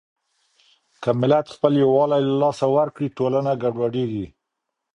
که 1.01 1.09
ملت 1.19 1.47
خپل 1.55 1.73
يووالی 1.83 2.19
له 2.27 2.33
لاسه 2.41 2.65
ورکړي، 2.75 3.07
ټولنه 3.17 3.51
ګډوډېږي. 3.61 4.25